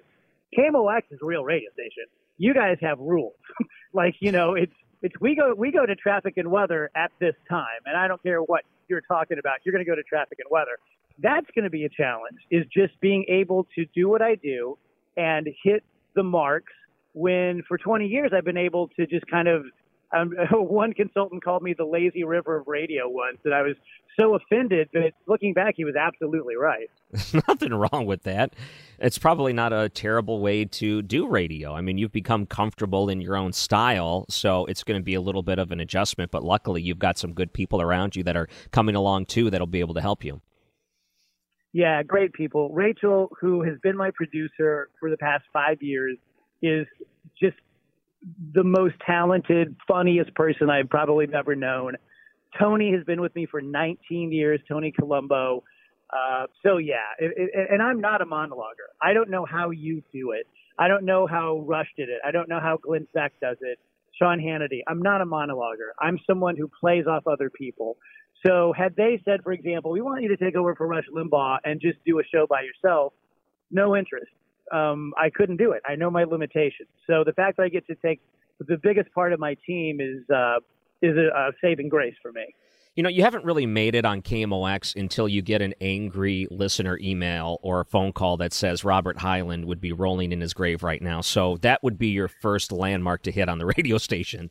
[0.56, 2.04] KMOX is a real radio station.
[2.36, 3.34] You guys have rules.
[3.94, 7.34] like you know, it's it's we go we go to traffic and weather at this
[7.48, 9.60] time, and I don't care what you're talking about.
[9.64, 10.76] You're going to go to traffic and weather
[11.22, 14.78] that's going to be a challenge is just being able to do what I do
[15.16, 15.84] and hit
[16.14, 16.72] the marks
[17.12, 19.64] when for 20 years I've been able to just kind of
[20.12, 23.76] um, one consultant called me the lazy river of radio once and I was
[24.18, 26.90] so offended but looking back he was absolutely right.
[27.48, 28.54] Nothing wrong with that.
[28.98, 31.74] It's probably not a terrible way to do radio.
[31.74, 35.20] I mean, you've become comfortable in your own style, so it's going to be a
[35.20, 38.36] little bit of an adjustment, but luckily you've got some good people around you that
[38.36, 40.40] are coming along too that'll be able to help you.
[41.72, 42.70] Yeah, great people.
[42.70, 46.18] Rachel, who has been my producer for the past five years,
[46.62, 46.86] is
[47.40, 47.56] just
[48.54, 51.94] the most talented, funniest person I've probably ever known.
[52.58, 55.62] Tony has been with me for 19 years, Tony Colombo.
[56.12, 58.90] Uh, so yeah, it, it, and I'm not a monologuer.
[59.00, 60.46] I don't know how you do it.
[60.78, 62.20] I don't know how Rush did it.
[62.26, 63.78] I don't know how Glenn Beck does it.
[64.20, 64.80] Sean Hannity.
[64.86, 65.92] I'm not a monologuer.
[65.98, 67.96] I'm someone who plays off other people.
[68.46, 71.58] So had they said, for example, we want you to take over for Rush Limbaugh
[71.64, 73.12] and just do a show by yourself,
[73.70, 74.30] no interest.
[74.72, 75.82] Um, I couldn't do it.
[75.86, 76.88] I know my limitations.
[77.06, 78.20] So the fact that I get to take
[78.58, 80.56] the biggest part of my team is uh,
[81.02, 82.54] is a, a saving grace for me.
[82.96, 86.98] You know, you haven't really made it on KMOX until you get an angry listener
[87.00, 90.82] email or a phone call that says Robert Hyland would be rolling in his grave
[90.82, 91.20] right now.
[91.20, 94.50] So that would be your first landmark to hit on the radio station.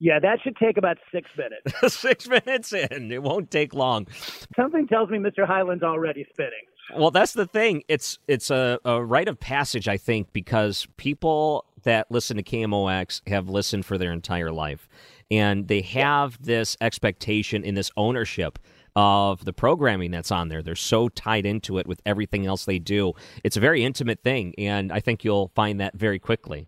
[0.00, 1.94] Yeah, that should take about six minutes.
[1.98, 3.10] six minutes in.
[3.10, 4.08] It won't take long.
[4.56, 5.46] Something tells me Mr.
[5.46, 6.52] Hyland's already spinning.
[6.96, 7.82] Well, that's the thing.
[7.88, 13.20] It's it's a, a rite of passage, I think, because people that listen to KMOX
[13.28, 14.88] have listened for their entire life.
[15.30, 18.58] And they have this expectation in this ownership
[18.96, 20.62] of the programming that's on there.
[20.62, 23.12] They're so tied into it with everything else they do.
[23.44, 26.66] It's a very intimate thing, and I think you'll find that very quickly.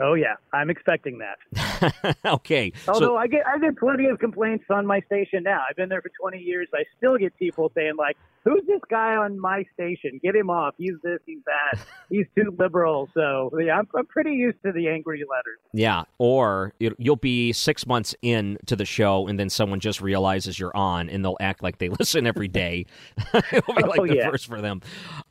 [0.00, 2.16] Oh yeah, I'm expecting that.
[2.24, 2.72] okay.
[2.88, 5.62] Although so, I get I get plenty of complaints on my station now.
[5.68, 6.68] I've been there for 20 years.
[6.74, 10.18] I still get people saying like, "Who's this guy on my station?
[10.22, 10.74] Get him off.
[10.78, 11.20] He's this.
[11.26, 11.80] He's that.
[12.10, 15.58] He's too liberal." So yeah, I'm, I'm pretty used to the angry letters.
[15.72, 20.00] yeah, or it, you'll be six months in to the show, and then someone just
[20.00, 22.86] realizes you're on, and they'll act like they listen every day.
[23.52, 24.30] It'll be oh, like Oh, the yeah.
[24.30, 24.80] first for them.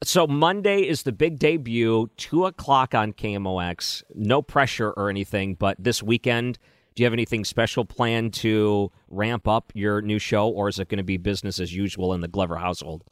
[0.03, 4.03] So Monday is the big debut, two o'clock on KMOX.
[4.15, 6.59] No pressure or anything, but this weekend,
[6.93, 10.89] do you have anything special planned to ramp up your new show, or is it
[10.89, 13.03] going to be business as usual in the Glover household?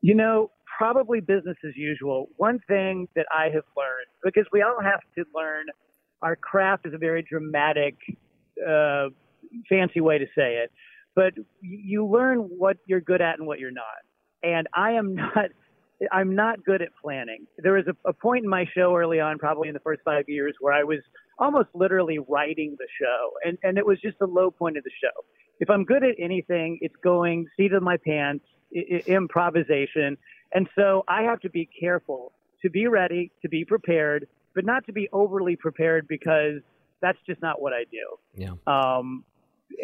[0.00, 2.28] You know, probably business as usual.
[2.36, 5.64] One thing that I have learned, because we all have to learn,
[6.22, 7.96] our craft is a very dramatic,
[8.64, 9.08] uh,
[9.68, 10.70] fancy way to say it,
[11.16, 13.84] but you learn what you're good at and what you're not.
[14.44, 15.46] And I am not.
[16.12, 17.46] I'm not good at planning.
[17.58, 20.28] There was a, a point in my show early on, probably in the first five
[20.28, 21.00] years, where I was
[21.38, 24.90] almost literally writing the show, and and it was just a low point of the
[25.02, 25.24] show.
[25.60, 30.16] If I'm good at anything, it's going seat of my pants, I- I- improvisation,
[30.52, 32.32] and so I have to be careful
[32.62, 36.60] to be ready, to be prepared, but not to be overly prepared because
[37.00, 38.16] that's just not what I do.
[38.34, 38.54] Yeah.
[38.66, 39.24] Um,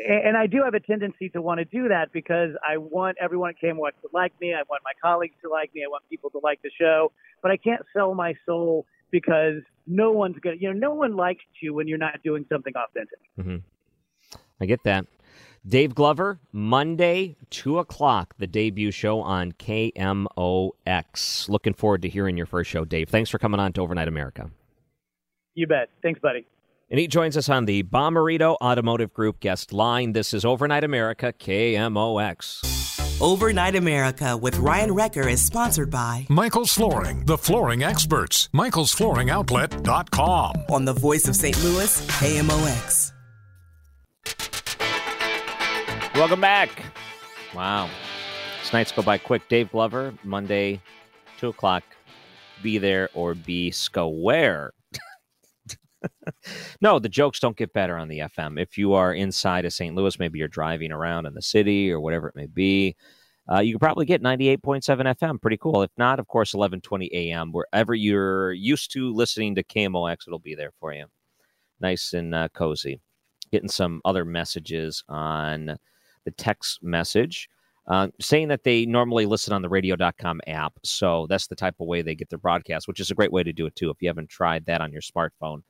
[0.09, 3.51] and I do have a tendency to want to do that because I want everyone
[3.51, 4.55] at KMOX to like me.
[4.55, 5.85] I want my colleagues to like me.
[5.85, 7.13] I want people to like the show.
[7.43, 11.17] But I can't sell my soul because no one's going to, you know, no one
[11.17, 13.19] likes you when you're not doing something authentic.
[13.37, 13.57] hmm
[14.61, 15.07] I get that.
[15.67, 21.49] Dave Glover, Monday, 2 o'clock, the debut show on KMOX.
[21.49, 23.09] Looking forward to hearing your first show, Dave.
[23.09, 24.51] Thanks for coming on to Overnight America.
[25.55, 25.89] You bet.
[26.03, 26.47] Thanks, buddy.
[26.91, 30.13] And he joins us on the Bommarito Automotive Group guest line.
[30.13, 33.21] This is Overnight America, KMOX.
[33.21, 38.49] Overnight America with Ryan Wrecker is sponsored by Michael's Flooring, the flooring experts.
[38.53, 40.53] Michael's Flooring Michael'sFlooringOutlet.com.
[40.71, 41.57] on the voice of St.
[41.63, 43.13] Louis, KMOX.
[46.17, 46.71] Welcome back.
[47.55, 47.89] Wow.
[48.63, 49.49] These nights go by quick.
[49.49, 50.81] Dave Glover, Monday,
[51.39, 51.83] 2 o'clock.
[52.63, 54.73] Be there or be square.
[56.81, 58.61] No, the jokes don't get better on the FM.
[58.61, 59.95] If you are inside of St.
[59.95, 62.97] Louis, maybe you're driving around in the city or whatever it may be,
[63.51, 65.41] uh, you can probably get 98.7 FM.
[65.41, 65.83] Pretty cool.
[65.83, 67.53] If not, of course, 1120 AM.
[67.53, 71.07] Wherever you're used to listening to KMOX, it'll be there for you.
[71.81, 73.01] Nice and uh, cozy.
[73.53, 75.77] Getting some other messages on
[76.25, 77.49] the text message.
[77.87, 80.73] Uh, saying that they normally listen on the radio.com app.
[80.83, 83.43] So that's the type of way they get their broadcast, which is a great way
[83.43, 83.91] to do it too.
[83.91, 85.61] If you haven't tried that on your smartphone,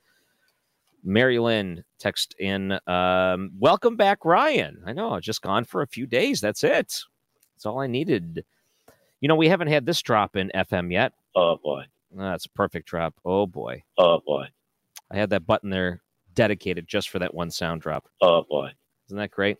[1.05, 4.81] Mary Lynn text in, um, welcome back, Ryan.
[4.85, 6.41] I know, just gone for a few days.
[6.41, 6.99] That's it.
[7.53, 8.43] That's all I needed.
[9.21, 11.13] You know, we haven't had this drop in FM yet.
[11.35, 11.83] Oh boy.
[12.11, 13.13] That's a perfect drop.
[13.23, 13.83] Oh boy.
[13.97, 14.45] Oh boy.
[15.11, 16.01] I had that button there
[16.33, 18.07] dedicated just for that one sound drop.
[18.21, 18.71] Oh boy.
[19.07, 19.57] Isn't that great?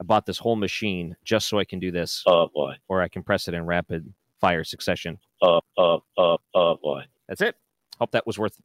[0.00, 2.22] I bought this whole machine just so I can do this.
[2.26, 2.74] Oh boy.
[2.88, 5.18] Or I can press it in rapid fire succession.
[5.42, 7.02] Oh oh oh oh boy.
[7.28, 7.56] That's it.
[7.98, 8.56] Hope that was worth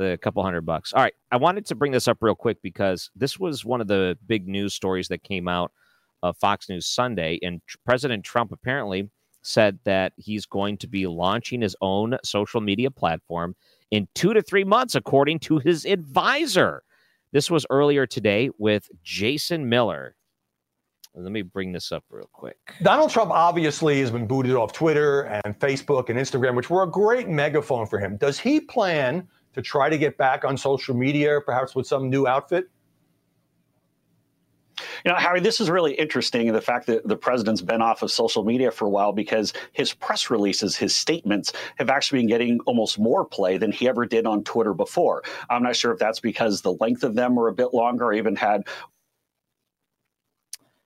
[0.00, 0.94] the couple hundred bucks.
[0.94, 1.12] All right.
[1.30, 4.48] I wanted to bring this up real quick because this was one of the big
[4.48, 5.72] news stories that came out
[6.22, 7.38] of Fox News Sunday.
[7.42, 9.10] And President Trump apparently
[9.42, 13.54] said that he's going to be launching his own social media platform
[13.90, 16.82] in two to three months, according to his advisor.
[17.32, 20.16] This was earlier today with Jason Miller.
[21.14, 22.56] Let me bring this up real quick.
[22.82, 26.90] Donald Trump obviously has been booted off Twitter and Facebook and Instagram, which were a
[26.90, 28.16] great megaphone for him.
[28.16, 32.26] Does he plan to try to get back on social media, perhaps with some new
[32.26, 32.68] outfit?
[35.04, 38.10] You know, Harry, this is really interesting the fact that the president's been off of
[38.10, 42.60] social media for a while because his press releases, his statements have actually been getting
[42.60, 45.22] almost more play than he ever did on Twitter before.
[45.48, 48.12] I'm not sure if that's because the length of them were a bit longer.
[48.12, 48.66] I even had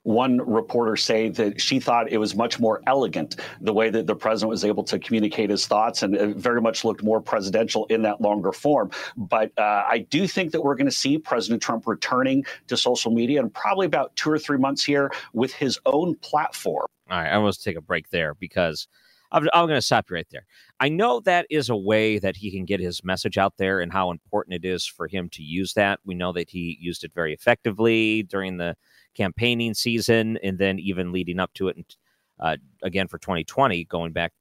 [0.05, 4.15] one reporter say that she thought it was much more elegant the way that the
[4.15, 8.03] president was able to communicate his thoughts and it very much looked more presidential in
[8.03, 8.91] that longer form.
[9.17, 13.11] But uh, I do think that we're going to see President Trump returning to social
[13.11, 16.87] media in probably about two or three months here with his own platform.
[17.11, 18.89] All right, I to take a break there because
[19.35, 20.47] I'm, I'm going to stop you right there.
[20.81, 23.93] I know that is a way that he can get his message out there and
[23.93, 25.99] how important it is for him to use that.
[26.05, 28.77] We know that he used it very effectively during the
[29.15, 31.97] campaigning season and then even leading up to it and
[32.41, 34.33] uh, again for 2020 going back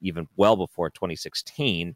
[0.00, 1.94] even well before 2016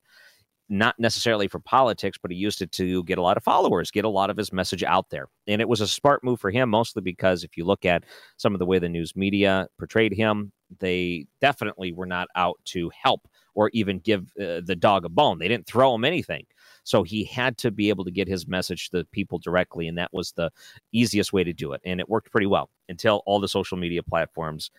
[0.68, 4.04] not necessarily for politics but he used it to get a lot of followers get
[4.04, 6.70] a lot of his message out there and it was a smart move for him
[6.70, 8.04] mostly because if you look at
[8.36, 12.91] some of the way the news media portrayed him they definitely were not out to
[12.91, 15.39] help or even give uh, the dog a bone.
[15.39, 16.47] They didn't throw him anything.
[16.85, 20.12] So he had to be able to get his message to people directly, and that
[20.12, 20.51] was the
[20.93, 21.81] easiest way to do it.
[21.85, 24.71] And it worked pretty well until all the social media platforms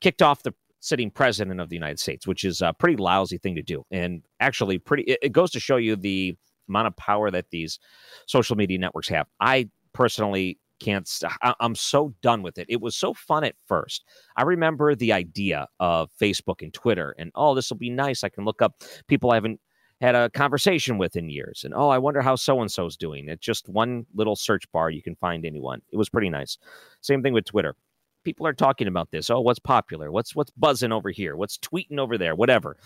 [0.00, 3.54] kicked off the sitting president of the United States, which is a pretty lousy thing
[3.54, 3.84] to do.
[3.90, 6.36] And actually, pretty it, it goes to show you the
[6.68, 7.78] amount of power that these
[8.26, 9.26] social media networks have.
[9.40, 12.66] I personally can't st- I- i'm so done with it.
[12.68, 14.04] It was so fun at first.
[14.36, 18.24] I remember the idea of facebook and twitter and oh this will be nice.
[18.24, 19.60] I can look up people i haven't
[20.00, 21.62] had a conversation with in years.
[21.64, 23.28] And oh i wonder how so and so's doing.
[23.28, 25.80] It's just one little search bar you can find anyone.
[25.92, 26.58] It was pretty nice.
[27.00, 27.76] Same thing with twitter.
[28.24, 29.30] People are talking about this.
[29.30, 30.10] Oh what's popular?
[30.10, 31.36] What's what's buzzing over here?
[31.36, 32.34] What's tweeting over there?
[32.34, 32.76] Whatever.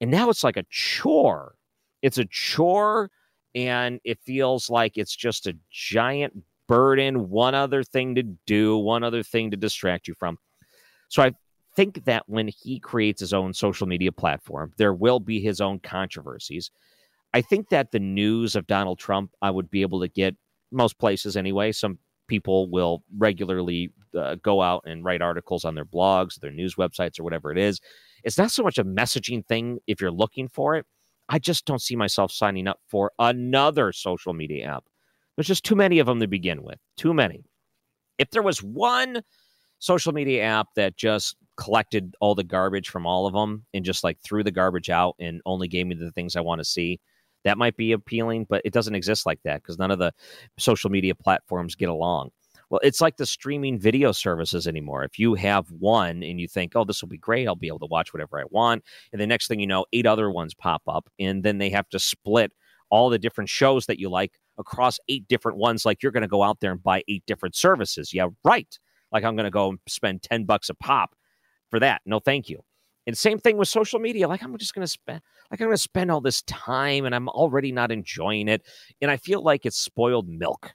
[0.00, 1.54] And now it's like a chore.
[2.02, 3.10] It's a chore
[3.54, 6.34] and it feels like it's just a giant
[6.68, 10.38] burden, one other thing to do, one other thing to distract you from.
[11.08, 11.32] So I
[11.76, 15.80] think that when he creates his own social media platform, there will be his own
[15.80, 16.70] controversies.
[17.32, 20.36] I think that the news of Donald Trump, I would be able to get
[20.70, 21.72] most places anyway.
[21.72, 21.98] Some
[22.28, 27.18] people will regularly uh, go out and write articles on their blogs, their news websites,
[27.18, 27.80] or whatever it is.
[28.22, 30.86] It's not so much a messaging thing if you're looking for it.
[31.28, 34.84] I just don't see myself signing up for another social media app.
[35.36, 36.78] There's just too many of them to begin with.
[36.96, 37.44] Too many.
[38.18, 39.22] If there was one
[39.78, 44.04] social media app that just collected all the garbage from all of them and just
[44.04, 47.00] like threw the garbage out and only gave me the things I want to see,
[47.44, 50.12] that might be appealing, but it doesn't exist like that because none of the
[50.58, 52.30] social media platforms get along.
[52.70, 55.04] Well, it's like the streaming video services anymore.
[55.04, 57.80] If you have one and you think, oh, this will be great, I'll be able
[57.80, 58.82] to watch whatever I want.
[59.12, 61.08] And the next thing you know, eight other ones pop up.
[61.18, 62.52] And then they have to split
[62.90, 65.84] all the different shows that you like across eight different ones.
[65.84, 68.12] Like you're going to go out there and buy eight different services.
[68.12, 68.78] Yeah, right.
[69.12, 71.14] Like I'm going to go and spend 10 bucks a pop
[71.70, 72.02] for that.
[72.04, 72.60] No, thank you.
[73.06, 74.26] And same thing with social media.
[74.28, 77.14] Like I'm just going to spend, like I'm going to spend all this time and
[77.14, 78.62] I'm already not enjoying it.
[79.02, 80.72] And I feel like it's spoiled milk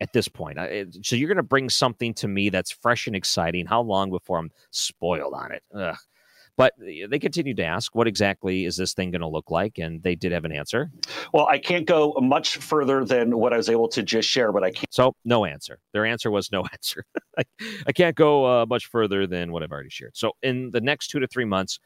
[0.00, 0.58] at this point.
[1.02, 3.66] So you're going to bring something to me that's fresh and exciting.
[3.66, 5.62] How long before I'm spoiled on it?
[5.74, 5.96] Ugh.
[6.56, 9.78] But they continued to ask, what exactly is this thing going to look like?
[9.78, 10.90] And they did have an answer.
[11.32, 14.62] Well, I can't go much further than what I was able to just share, but
[14.62, 14.92] I can't.
[14.92, 15.80] So, no answer.
[15.92, 17.04] Their answer was no answer.
[17.36, 17.42] I,
[17.88, 20.16] I, can't go uh, much further than what I've already shared.
[20.16, 21.80] So, in the next two to three months,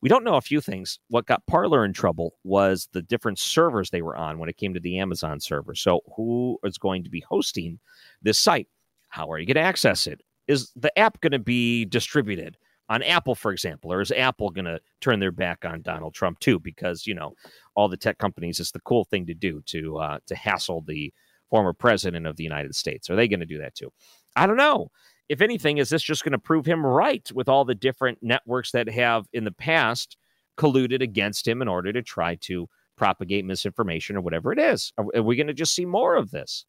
[0.00, 0.98] we don't know a few things.
[1.08, 4.72] What got Parler in trouble was the different servers they were on when it came
[4.72, 5.74] to the Amazon server.
[5.74, 7.78] So, who is going to be hosting
[8.22, 8.68] this site?
[9.08, 10.22] How are you going to access it?
[10.46, 12.56] Is the app going to be distributed?
[12.88, 16.38] On Apple, for example, or is Apple going to turn their back on Donald Trump
[16.38, 16.58] too?
[16.58, 17.34] Because you know,
[17.74, 21.12] all the tech companies, it's the cool thing to do to uh, to hassle the
[21.50, 23.08] former president of the United States.
[23.08, 23.92] Are they going to do that too?
[24.36, 24.90] I don't know.
[25.28, 28.72] If anything, is this just going to prove him right with all the different networks
[28.72, 30.16] that have in the past
[30.56, 34.92] colluded against him in order to try to propagate misinformation or whatever it is?
[34.96, 36.64] Are, are we going to just see more of this?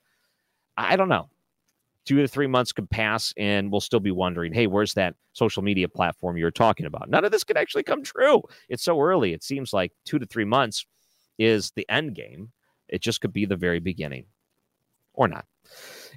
[0.76, 1.30] I don't know
[2.10, 5.62] two to three months could pass and we'll still be wondering, hey, where's that social
[5.62, 7.08] media platform you're talking about?
[7.08, 8.42] None of this could actually come true.
[8.68, 9.32] It's so early.
[9.32, 10.88] It seems like two to three months
[11.38, 12.52] is the end game.
[12.88, 14.26] It just could be the very beginning
[15.14, 15.46] or not.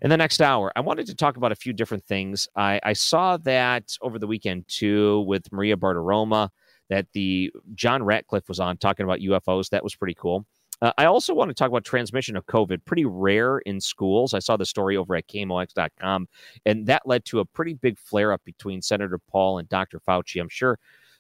[0.01, 2.49] In the next hour, I wanted to talk about a few different things.
[2.57, 6.49] I, I saw that over the weekend too with Maria Bartiromo
[6.89, 9.69] that the John Ratcliffe was on talking about UFOs.
[9.69, 10.47] That was pretty cool.
[10.83, 12.85] Uh, I also want to talk about transmission of COVID.
[12.85, 14.35] Pretty rare in schools.
[14.35, 16.27] I saw the story over at KMOX.com,
[16.67, 20.01] and that led to a pretty big flare up between Senator Paul and Dr.
[20.01, 20.41] Fauci.
[20.41, 20.79] I'm sure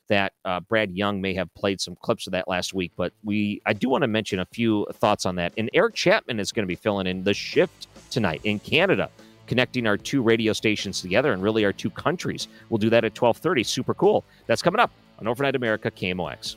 [0.08, 3.62] that uh, Brad Young may have played some clips of that last week, but we
[3.64, 5.52] I do want to mention a few thoughts on that.
[5.56, 9.08] And Eric Chapman is going to be filling in the shift tonight in Canada
[9.46, 12.48] connecting our two radio stations together and really our two countries.
[12.68, 13.64] We'll do that at 12:30.
[13.64, 14.24] Super cool.
[14.46, 16.56] That's coming up on Overnight America KMOX.